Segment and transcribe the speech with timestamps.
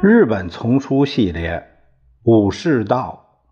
[0.00, 1.56] 日本丛书系列
[2.22, 3.42] 《武士道》，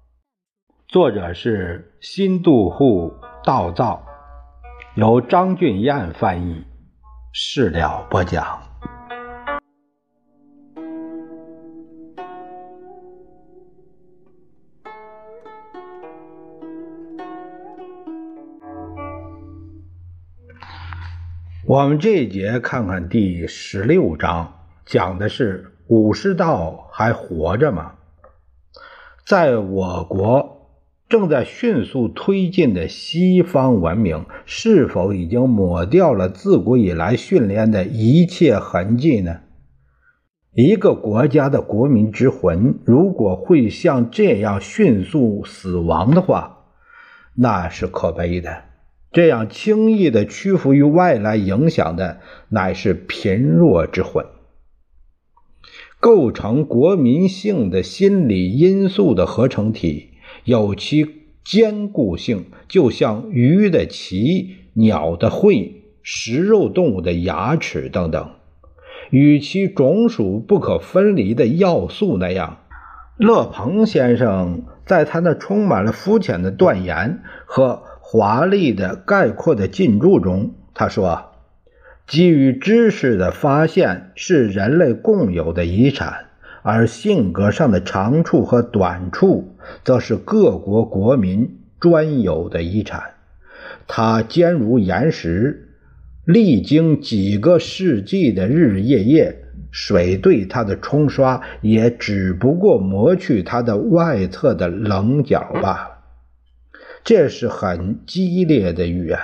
[0.87, 3.13] 作者是新渡户
[3.43, 4.01] 道造，
[4.95, 6.65] 由张俊彦翻译，
[7.33, 8.63] 事了播讲。
[21.67, 25.73] 我们这一节看看第十六章，讲的是。
[25.89, 27.93] 武士道还活着吗？
[29.25, 30.69] 在我国
[31.09, 39.41] 正在迅速推进的西方文明，是否已经抹掉了自古以来训练的一切痕迹呢？
[40.53, 46.65] 一个国家的国民之魂，如果会像这样迅速死亡的话，
[47.35, 48.65] 那是可悲的。
[49.13, 54.25] 这样轻易的屈服于外来影响的，乃是贫弱之魂。
[56.07, 60.11] 构成国民性的心理因素的合成体，
[60.45, 61.05] 有其
[61.45, 68.31] 坚固性，就像鱼的鳍、鸟的喙、食肉动物的牙齿等等，
[69.11, 72.59] 与其种属不可分离的要素那样。
[73.17, 81.33] 勒庞先生在他那充满了肤浅的断言和华丽的概括的进驻中，他说。
[82.07, 86.27] 基于知识的发现是人类共有的遗产，
[86.63, 93.03] 而性格上的长处和短处则是各国国民专有的遗产。
[93.89, 95.69] 它坚如岩石，
[96.25, 99.37] 历经几个世纪的日日夜夜，
[99.73, 105.91] 水对它的冲刷也只不过磨去它的外侧的棱角罢了。
[107.03, 109.19] 这是很激烈的预言。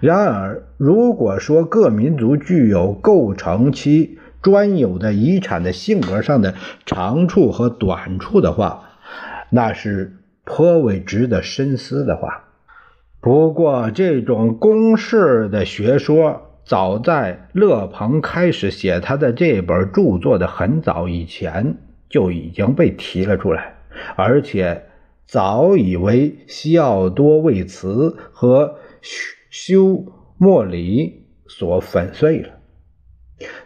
[0.00, 6.54] 然而，如果说各民族具有构成其专有的遗产的性格上的
[6.86, 8.90] 长处和短处的话，
[9.50, 12.44] 那是颇为值得深思的话。
[13.20, 21.76] 不过，这种公式的学说，早在勒庞开始写他的这本著作的很早以前
[22.08, 23.74] 就已经被提了出来，
[24.14, 24.84] 而且
[25.26, 28.76] 早已为西奥多·魏茨和。
[29.50, 30.04] 修
[30.36, 32.50] 莫里所粉碎了。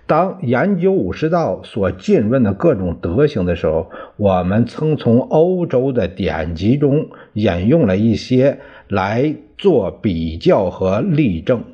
[0.06, 11.64] 当研究武士道所浸润的各种德行的时候，我们曾从欧洲的典籍中引用了一些来做比较和例证。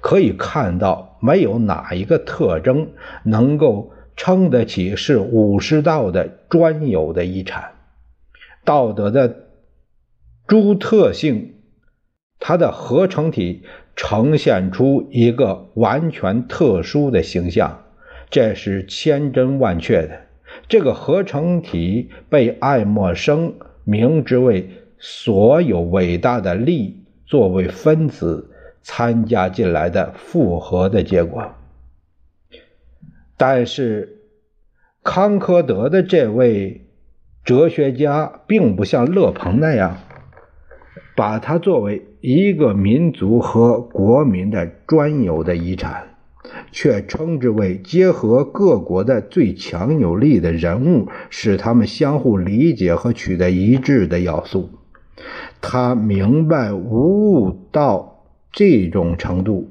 [0.00, 2.90] 可以看到，没有哪一个特征
[3.24, 7.72] 能够称得起是武士道的专有的遗产。
[8.64, 9.48] 道德的
[10.46, 11.56] 诸特性。
[12.40, 13.62] 它的合成体
[13.94, 17.84] 呈现出一个完全特殊的形象，
[18.30, 20.22] 这是千真万确的。
[20.66, 28.50] 这个合成体被爱默生明之为所有伟大的力作为分子
[28.82, 31.52] 参加进来的复合的结果。
[33.36, 34.18] 但是，
[35.02, 36.86] 康科德的这位
[37.44, 39.98] 哲学家并不像勒庞那样。
[41.20, 46.02] 把它作为一个民族和国民的专有的遗产，
[46.72, 54.70] 却称之为结合各国的最强有力的人物，使他们相互理解和取得一致的要素。
[55.60, 59.68] 他明白无误到这种程度，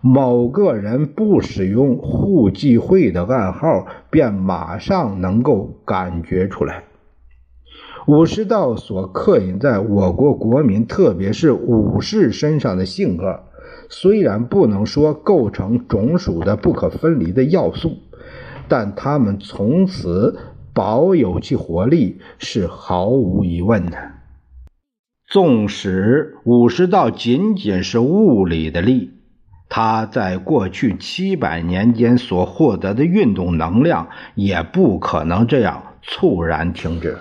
[0.00, 6.82] 某个人不使用互济会的暗号，便马上能够感觉出来。
[8.06, 13.44] 武士道所刻印在我国国民，特别是武士身上的性格，
[13.88, 17.98] 虽然不能说构成种属的不可分离的要素，
[18.66, 20.36] 但他们从此
[20.74, 23.96] 保有其活力是毫无疑问的。
[25.28, 29.12] 纵使武士道仅仅是物理的力，
[29.68, 37.16] 它在过去七百年间所获得的运动能量，也不可能这样猝然停止。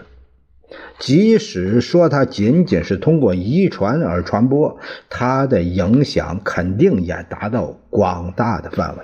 [1.00, 4.78] 即使说它仅仅是通过遗传而传播，
[5.10, 9.04] 它的影响肯定也达到广大的范围。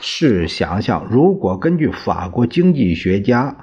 [0.00, 3.54] 试想想，如果根据法国经济学家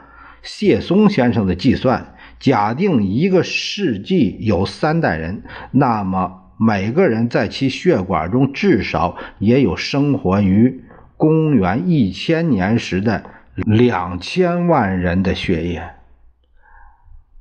[0.43, 10.83] 谢松先生的计算，假定一个世纪有三代人，那么每个人在其血管中至少也有生活于
[11.17, 13.23] 公元一千年时的
[13.55, 15.81] 两千万人的血液。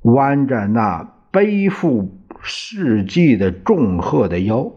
[0.01, 4.71] 弯着那背负世纪的重荷的腰，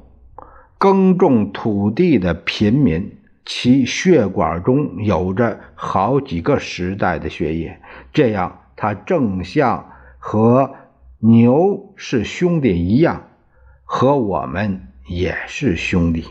[0.79, 7.81] 耕种土地的贫民，其血管中有着好几个时代的血液，
[8.13, 10.75] 这样他正像和
[11.21, 13.25] 牛是兄弟一样，
[13.85, 16.25] 和我们也是兄弟。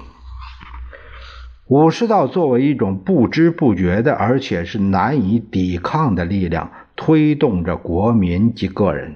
[1.67, 9.15] 武士道作为一种不知不觉的，而且是难以抵抗的力量，推动着国民及个人。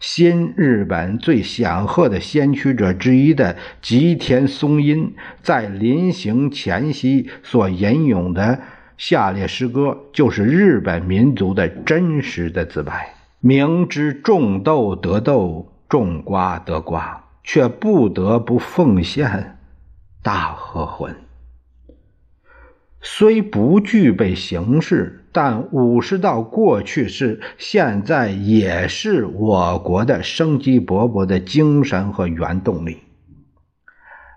[0.00, 8.60] 新日本最显赫的先驱者之一的吉田松阴，在临行前夕所吟咏的
[8.98, 19.58] 下列诗歌，就是日本民族的真实的自白：明知种豆得豆，种瓜得瓜，却不得不奉献
[20.22, 21.23] 大和魂。
[23.06, 32.96] 虽不具备形式，但武士道过去是，现在也是我国的生机勃勃的精神和原动力。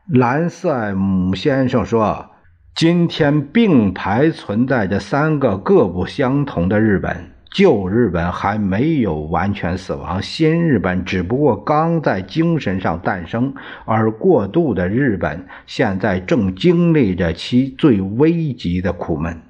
[0.09, 2.31] 兰塞姆先生说
[2.75, 13.51] ：“今天并排存在着三个各不相同的日本。”旧日本还没有完全死亡，新日本只不过刚在精神上诞生，
[13.83, 19.41] 而过渡的日本现在正经历着其最危急的苦闷。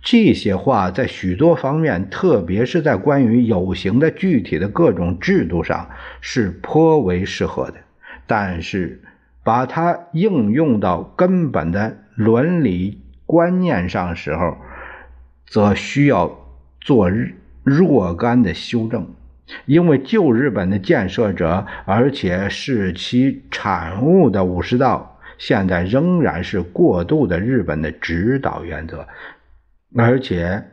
[0.00, 5.90] 这些话在许多方面，特别是在关于有形的具体的各种制度上
[6.22, 7.74] 是颇为适合的，
[8.26, 9.02] 但是
[9.44, 14.56] 把它应用到根本的伦理观念上时候，
[15.44, 16.38] 则需要。
[16.84, 17.10] 做
[17.62, 19.14] 若干的修正，
[19.66, 29.06] 因为旧日本的建设者，而且是其产物的武士道，现在仍然是过度的日本的指导原则，
[29.96, 30.64] 而且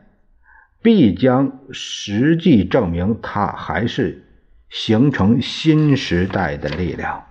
[0.82, 4.24] 必将实际证明它还是
[4.68, 7.24] 形成新时代的力量，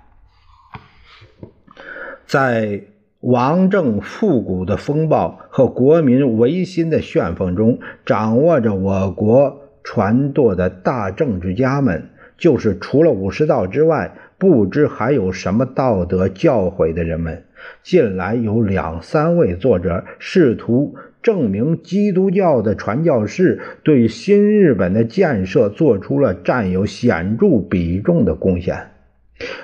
[2.26, 2.82] 在。
[3.22, 17.44] 王政复古的风暴和国民维新的旋风中，掌握着我国传舵的大政治家们，就是除了武士道之外，不知还有什么道德教诲的人们。
[17.84, 28.92] 近来有两三位作者试图证明基督教的传教士对新日本的建设做出了占有显著比重的贡献。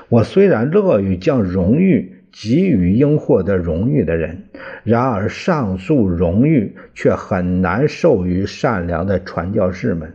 [0.09, 2.14] 我虽然乐于将荣誉。
[2.37, 4.43] 给予应获得荣誉的人，
[4.83, 10.13] 然而上述荣誉却很难授予善良的传教士们。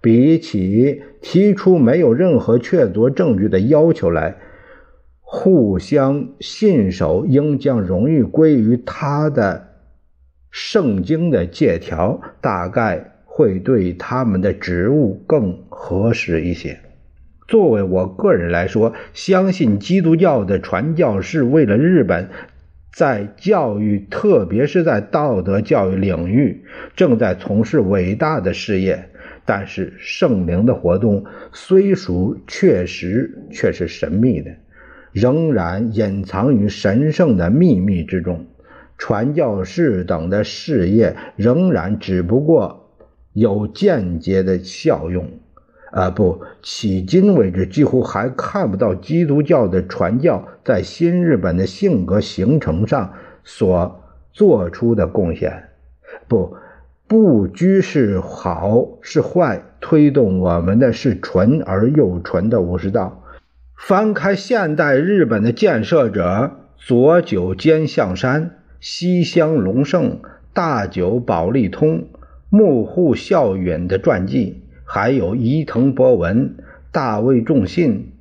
[0.00, 4.36] 比起提出没有任何确凿证据的要求来，
[5.20, 9.66] 互相信守应将荣誉归于他的
[10.52, 16.78] 圣经的借条，大概会对他们的职务更合适一些。
[17.48, 22.28] 作为我个人来说，相信基督教的传教士为了日本，
[22.92, 26.64] 在教育，特别是在道德教育领域，
[26.96, 29.10] 正在从事伟大的事业。
[29.44, 34.50] 但是圣灵的活动虽属确实，却是神秘的，
[35.12, 38.46] 仍然隐藏于神圣的秘密之中。
[38.98, 42.90] 传教士等的事业仍然只不过
[43.34, 45.28] 有间接的效用。
[45.92, 53.12] 啊，不，迄今为止几乎还看不到基督教的传教在新日本的性格形成上
[53.44, 54.02] 所
[54.32, 55.68] 做出的贡献。
[56.28, 56.56] 不，
[57.06, 63.22] 不拘是好是坏，推动我们的是纯而又纯的武士道。
[63.76, 70.20] 翻开现代日本的建设者左久间象山、西乡隆盛、
[70.52, 72.06] 大久保利通、
[72.50, 74.62] 幕户孝允的传记。
[74.88, 76.56] 还有伊藤博文、
[76.92, 78.12] 大卫仲信、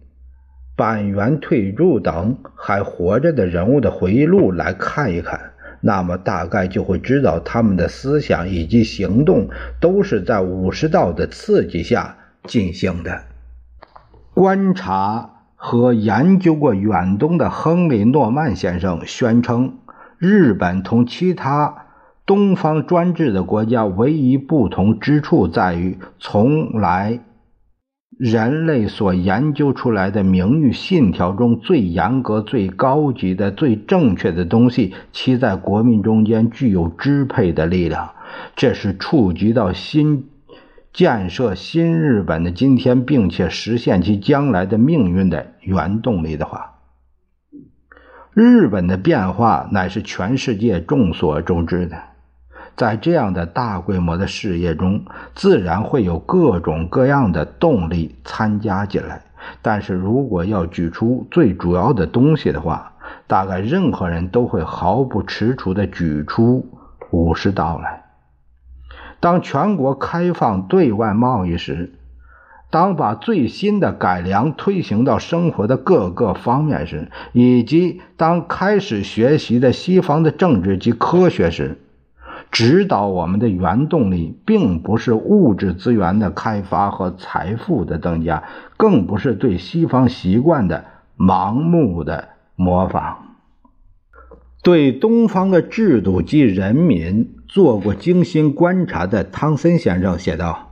[0.75, 13.21] 板垣退助等还活着的人物的回忆录来看一看，那么大概就会知道他们的思想以及行动都是在武士道的刺激下进行的。
[14.33, 19.77] 观察和研究过远东的亨利·诺曼先生宣称，
[20.17, 21.84] 日本同其他。
[22.25, 27.19] 东方专制的国家唯一不同之处在于，从来
[28.17, 38.11] 人类所研究出来的名誉信条中最严格、最高级的、最正确的东西，其在国民中间具有支配的力量。
[38.55, 40.29] 这是触及到新
[40.91, 46.71] 建设新日本的今天，并且实现其将来的命运的原动力的话。
[48.33, 52.14] 日本的变化乃是全世界众所周知的。
[52.75, 59.21] 在这样的大规模的事业中，自然会有各种各样的动力参加进来。
[59.61, 62.93] 但是如果要举出最主要的东西的话，
[63.27, 66.65] 大概任何人都会毫不迟蹰地举出
[67.11, 68.03] 武士道来。
[69.19, 71.93] 当全国开放对外贸易时，
[72.71, 81.79] 当把最新的改良推行到生活的各个方面时，以及当开始学习的西方的政治及科学时，
[82.55, 88.43] 指导我们的原动力，并不是物质资源的开发和财富的增加，
[88.77, 90.85] 更不是对西方习惯的
[91.17, 93.35] 盲目的模仿。
[94.63, 100.71] 对东方的制度及人民做过精心观察的汤森先生写道：“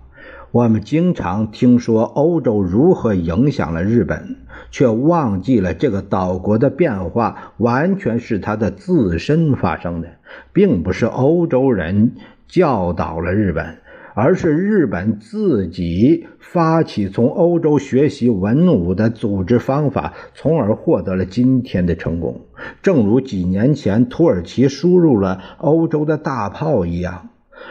[0.53, 4.38] 我们经常听说欧洲如何影响了日本。”
[4.69, 10.07] 却忘记了这个岛国的变化完全是它的自身发生的，
[10.51, 12.13] 并不是欧洲人
[12.48, 13.77] 教导了日本，
[14.15, 22.41] 而是日本自己发起从欧洲学习文武的组织方法，从而获得了今天的成功。
[22.81, 27.29] 正如几年前土耳其输入了欧洲的大炮一样。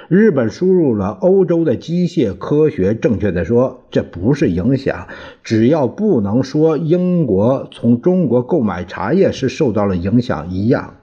[0.08, 5.08] 日本输入了欧洲的机械科学，正确的说，这不是影响。
[5.42, 10.96] 只要不能说英国从中国购买茶叶是受到了影响一样。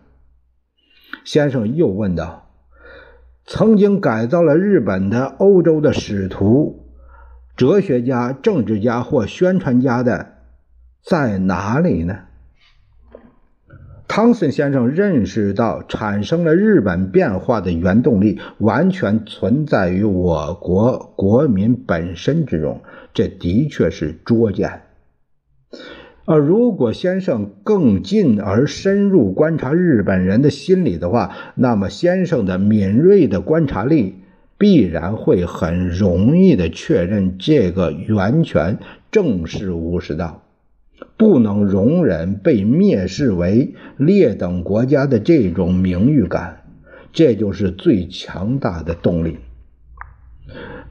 [1.23, 2.49] 先生又问道
[3.45, 6.85] ：“曾经改造了日本的欧洲的使徒、
[7.55, 10.33] 哲学家、政治家或宣传家的
[11.01, 12.19] 在哪里呢？”
[14.19, 22.81] 汤森先生认识到，产生了日本变化的原动力完全存在于我国国民本身之中，
[23.13, 24.81] 这的确是拙见。
[26.25, 34.15] 而如果先生更进而深入观察日本人的心理的话，那么先生的敏锐的观察力
[34.57, 38.79] 必然会很容易的确认，这个源泉
[39.11, 40.43] 正是武士道。
[41.17, 46.63] 不能容忍被蔑视为劣等国家的这种名誉感，
[47.11, 49.37] 这就是最强大的动力。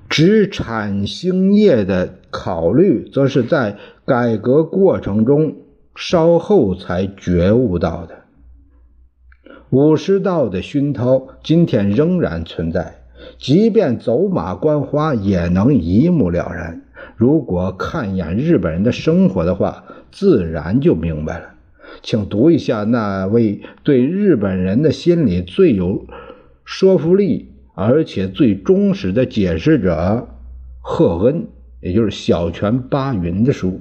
[0.09, 5.57] 只产兴业的考虑，则是在改革过程中
[5.95, 8.17] 稍后才觉悟到的。
[9.71, 13.03] 武士道的熏陶今天仍然存在，
[13.39, 16.83] 即便走马观花，也能一目了然。
[17.17, 21.55] 如果看一眼日本人的生活的话，自然就明白了。
[22.03, 26.07] 请读一下那位对日本人的心理最有
[26.65, 30.29] 说服力，而且最忠实的解释者
[30.81, 31.47] 赫恩，
[31.81, 33.81] 也就是小泉八云的书，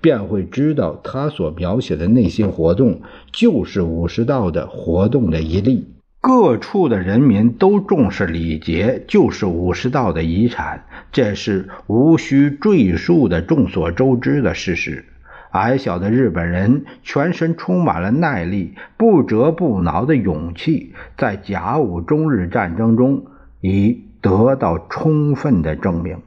[0.00, 3.00] 便会知道他所描写的内心活动，
[3.32, 5.86] 就是武士道的活动的一例。
[6.20, 15.04] 各处的人民都重视礼节，就是武士道的遗产，这是无需赘述的、众所周知的事实。
[15.52, 23.26] 矮小的日本人全身充满了耐力、不折不挠的勇气，在甲午中日战争中
[23.60, 26.18] 已得到充分的证明。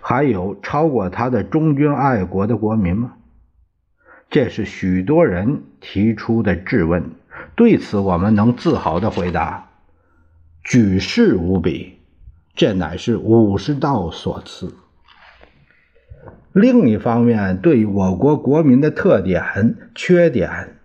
[0.00, 3.12] 还有超过他的忠君爱国的国民吗？
[4.30, 7.10] 这是许多人提出的质问。
[7.54, 9.68] 对此，我们能自豪地回答：
[10.64, 11.98] 举世无比，
[12.54, 14.74] 这乃是武士道所赐。
[16.52, 19.42] 另一方面，对我国国民的特点、
[19.94, 20.76] 缺点，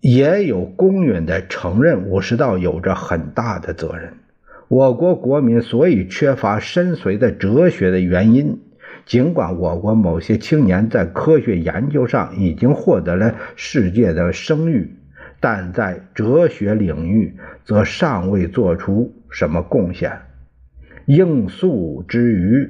[0.00, 4.12] 也有公允的承认，武士道有着很大的责任。
[4.68, 8.60] 我国国民所以缺乏深邃的哲学的原因，
[9.04, 14.96] 尽管我国某些青年在科学研究上已经获得了世界的声誉。
[15.40, 20.12] 但在哲学领域，则尚未做出什么贡献。
[21.04, 22.68] 应诉之余，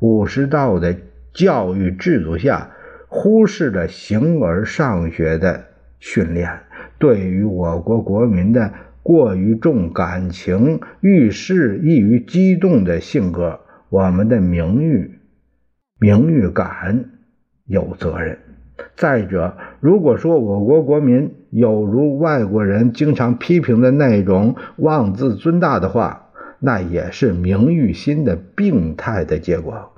[0.00, 0.96] 武士道的
[1.32, 2.70] 教育制度下，
[3.08, 5.64] 忽视了形而上学的
[5.98, 6.60] 训练。
[6.98, 8.72] 对于我国国民的
[9.02, 15.18] 过于重感情、遇事易于激动的性格，我们的名誉、
[15.98, 17.06] 名誉感
[17.66, 18.38] 有责任。
[18.96, 29.89] 再者，如果说我国国民有如外国人经常批评的那种妄自尊大的话，那也是名誉心的病态的结果。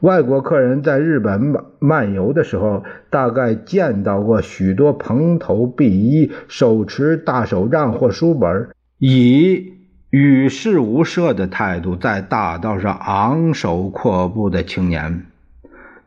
[0.00, 9.72] 外国客人在日本漫游的时候，大概见到过许多蓬头敝衣、手持大手杖或书本，以
[10.10, 15.24] 与世无涉的态度在大道上昂首阔步的青年。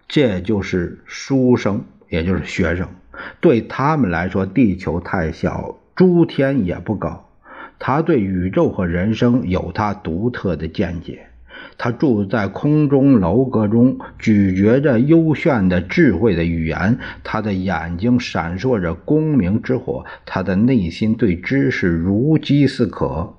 [0.08, 2.88] 这就是书生，也就是学生。
[3.40, 7.30] 对他们来说，地球太小，诸天也不高。
[7.78, 11.28] 他对宇宙和人生有他独特的见解。
[11.77, 16.98] 他住在空中楼阁中，咀嚼着幽炫的智慧的语言。
[17.24, 23.36] 他的眼睛闪烁着功名之火，他的内心对知识如饥似渴。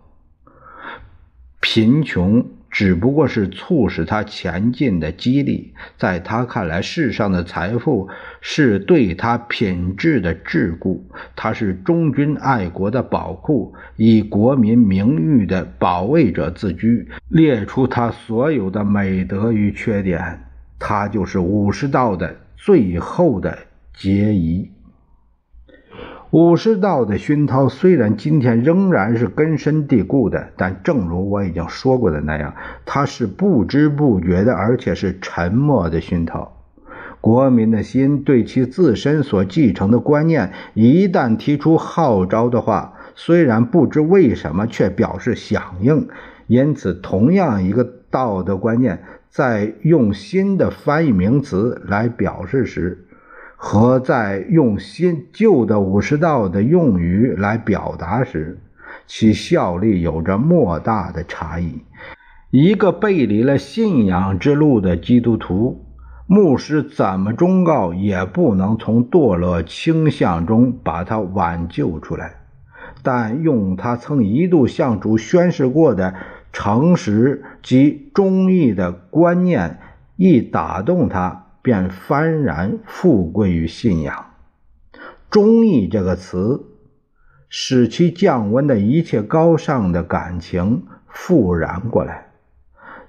[1.61, 2.45] 贫穷。
[2.73, 8.09] 只不过是促使他前进的激励，在他看来，世上的财富
[8.41, 10.99] 是对他品质的桎梏，
[11.37, 20.43] 他是忠君爱国的宝库，以国民名誉的保卫者自居，列出他所有的美德与缺点，
[20.79, 23.59] 他就是武士道的最后的
[23.95, 24.71] 结疑。
[26.33, 32.55] 武士道的熏陶虽然今天仍然是根深蒂固的，但正如我已经说过的那样，
[32.87, 36.57] 它是不知不觉的，而且是沉默的熏陶。
[37.21, 46.09] 国民的心对其自身所继承的观念，一旦提出号召的话，虽然不知为什么，却表示响应。
[46.47, 53.02] 因此，同样一个道德观念，在用新的翻译名词来表示时，
[53.65, 58.59] 和在用新旧的武士道的用语来表达时，
[59.07, 61.81] 其效力有着莫大的差异。
[62.51, 65.87] 一个背离了信仰之路的基督徒，
[66.27, 72.35] 牧师怎么忠告，也不能从堕落倾向中把他挽救出来。
[73.05, 76.15] 但用他曾一度向主宣誓过的
[76.53, 79.79] 诚实及忠义的观念，
[80.17, 81.42] 一打动他。
[81.63, 84.35] 便幡然富贵于信仰，
[85.31, 86.65] 忠义这个词，
[87.49, 92.33] 使其降温的一切高尚的感情复燃过来。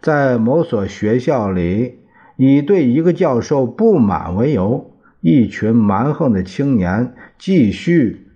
[0.01, 2.01] 在某所学校里，
[2.37, 8.27] 以对一个教授不满为由，一群蛮横的青年继续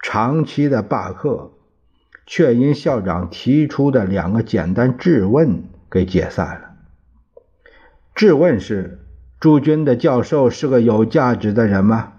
[0.00, 1.52] 长期的罢课，
[2.24, 6.70] 却因校长提出的两个简单质问给解散了。
[8.14, 9.02] 质问是。
[9.38, 12.14] 驻军的教授是个有价值的人吗？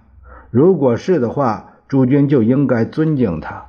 [0.51, 3.65] 如果是的话，驻军就应该尊敬他，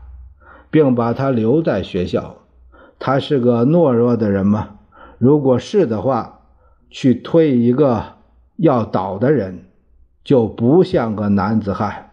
[0.70, 2.36] 并把他留在学校。
[2.98, 4.70] 他是个懦弱的人吗？
[5.18, 6.40] 如果是的话，
[6.90, 8.16] 去推一个
[8.56, 9.64] 要倒的人，
[10.22, 12.10] 就不像个男子汉。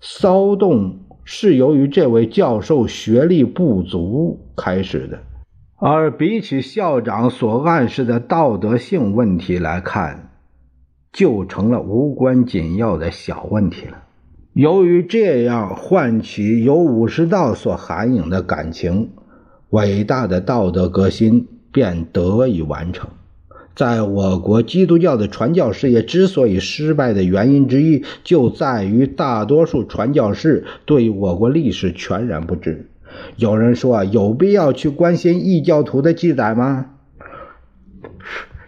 [0.00, 5.18] 骚动是由于这位教授学历不足开始的，
[5.76, 10.29] 而比起校长所暗示的道德性问题来看。
[11.12, 14.04] 就成了无关紧要的小问题了。
[14.52, 19.10] 由于这样唤起由武士道所涵养的感情，
[19.70, 23.10] 伟大的道德革新便得以完成。
[23.76, 32.90] 在我国基督教的传教事业之所以失败的原因之一，就在于大多数传教士对我国历史全然不知。
[33.36, 36.86] 有人说：“有必要去关心异教徒的记载吗？”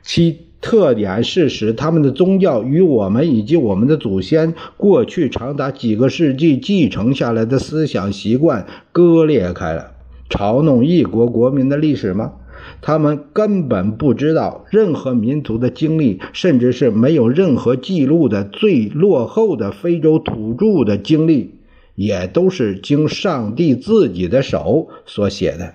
[0.02, 0.51] 其。
[0.62, 9.90] 特点是使他们的宗教与我们以及我们的祖先过去长达几个世纪继承下来的思想习惯割裂开了。
[10.30, 12.32] 嘲弄异国国民的历史吗？
[12.80, 21.56] 他们根本不知道任何民族的经历，甚至是没有任何记录的最落后的非洲土著的经历，
[21.96, 25.74] 也都是经上帝自己的手所写的。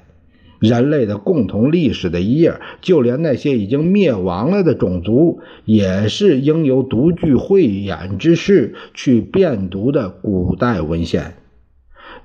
[0.60, 11.36] 人类的共同历史的一页，就连那些已经灭亡了的种族，也是应由独具慧眼之士去辨读的古代文献。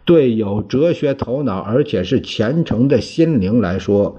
[0.05, 4.17] 对有哲学头脑而且是虔诚的心灵来说，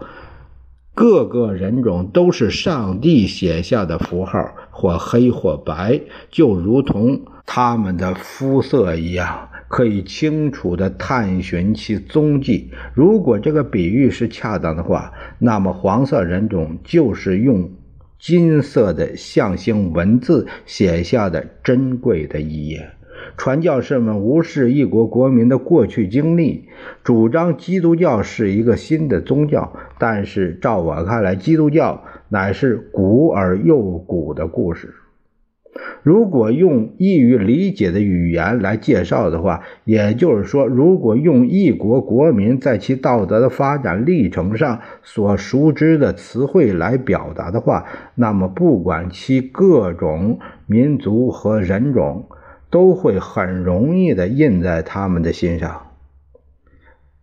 [0.93, 9.49] 各个人种都是上帝写下的符号，或黑或白，就如同他们的肤色一样。
[9.73, 12.69] 可以清楚地探寻其踪迹。
[12.93, 17.71] 如果这个比喻是恰当的话，那么黄色人种就是用
[18.19, 22.88] 金色的象形文字写下的珍贵的一页。
[23.36, 26.65] 传教士们无视异国国民的过去经历，
[27.03, 29.73] 主张基督教是一个新的宗教。
[29.97, 34.93] 但是，照我看来，基督教乃是古而又古的故事。
[36.03, 52.27] 如果用易于理解的语言来介绍的话，也就是说，如果用一国国民在其道德的发展历程上所熟知的词汇来表达的话，那么不管其各种民族和人种，
[52.69, 55.88] 都会很容易的印在他们的心上。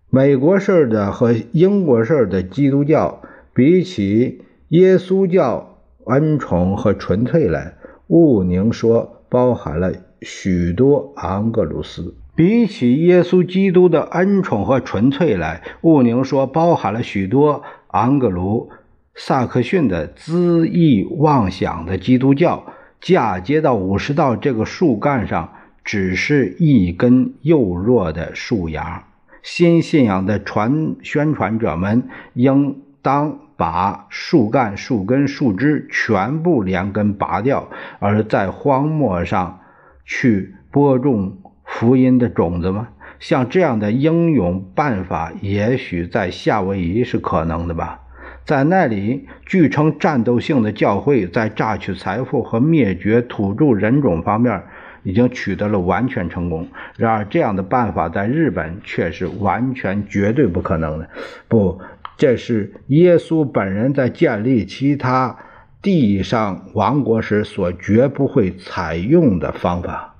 [0.08, 3.22] 美国式的和英国式的基督教，
[3.54, 7.74] 比起耶稣教恩宠和纯粹来。
[8.10, 12.16] 雾宁说：“包含了许多昂格鲁斯。
[12.34, 18.70] 比起耶稣基督的恩宠和纯粹来，雾宁说包含了许多昂格鲁
[19.14, 22.64] 萨克逊的恣意妄想的基督教
[23.00, 25.52] 嫁接到武士道这个树干上，
[25.84, 29.04] 只是一根幼弱的树芽。
[29.40, 37.68] 新信仰的传宣传者们应当把树干、树根、树枝全部连根拔掉，
[37.98, 39.60] 而在荒漠上
[40.06, 42.88] 去播种福音的种子吗？
[43.18, 48.00] 像这样的英勇办法，也许在夏威夷是可能的吧。
[48.46, 54.62] 在那里，据称战斗性的教会在榨取财富和灭绝土著人种方面。
[55.02, 56.68] 已经取得了完全成功。
[56.98, 61.08] 然而，这样的办法在日本却是完全绝对不可能的。
[61.48, 61.80] 不，
[62.20, 65.38] 这是耶稣本人在建立其他
[65.80, 70.16] 地上王国时所绝不会采用的方法。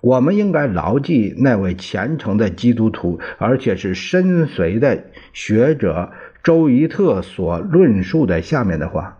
[0.00, 5.02] 我们应该牢记那位虔诚的基督徒，而且是深邃的
[5.32, 6.12] 学者
[6.44, 9.18] 周伊特所论述的下面的话。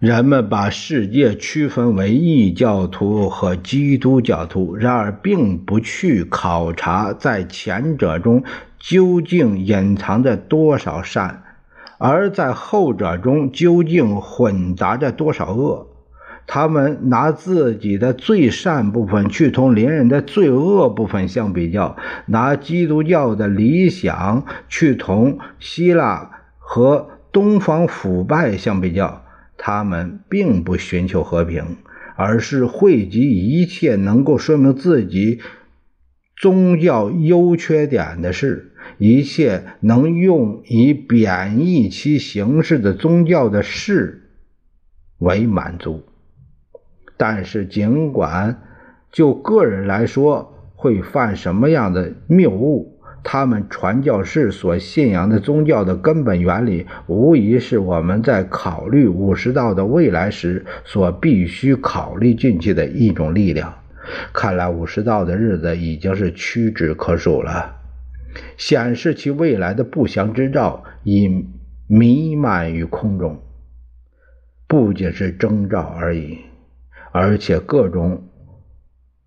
[0.00, 8.44] 人们把世界区分为异教徒和基督教徒，然而并不去考察在前者中
[8.78, 11.43] 究竟隐藏着多少善，
[11.98, 15.88] 而在后者中究竟混杂着多少恶。
[16.46, 29.22] 他们拿自己的最善部分去同邻人的罪恶部分相比较，拿基督教的理想去同希腊和东方腐败相比较。
[29.56, 31.78] 他们并不寻求和平，
[32.16, 35.40] 而是汇集一切能够说明自己
[36.36, 44.30] 宗教优缺点的事，一切能用以贬义其形式的宗教的事
[45.18, 46.02] 为满足。
[47.16, 48.62] 但是，尽管
[49.12, 52.92] 就个人来说会犯什么样的谬误。
[53.26, 63.72] 他们传教士所信仰的宗教的根本原理，无疑是我们在考虑武士道的未来时所必须考虑进去的一种力量。
[64.34, 67.74] 看来武士道的日子已经是屈指可数了，
[68.56, 71.46] 显示其未来的不祥之兆已
[71.86, 73.42] 弥漫于空中。
[74.66, 76.38] 不仅是征兆而已，
[77.12, 78.28] 而且各种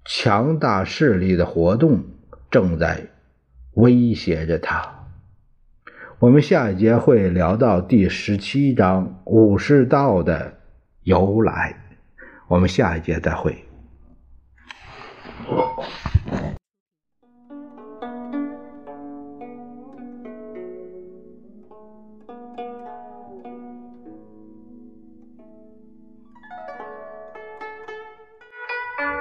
[0.06, 2.04] 强大势力的活动
[2.50, 3.08] 正在。
[3.78, 5.08] 威胁着他。
[6.18, 10.58] 我们下一节会聊到第十七章武士道的
[11.04, 11.78] 由来。
[12.48, 13.64] 我们下一节再会。